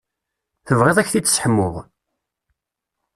[0.67, 1.75] Tebɣiḍ ad k-t-id-sseḥmuɣ?